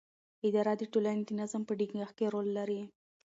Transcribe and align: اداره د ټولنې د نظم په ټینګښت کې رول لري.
اداره 0.47 0.73
د 0.77 0.83
ټولنې 0.93 1.23
د 1.25 1.29
نظم 1.39 1.61
په 1.67 1.73
ټینګښت 1.79 2.13
کې 2.17 2.25
رول 2.33 2.47
لري. 2.57 2.81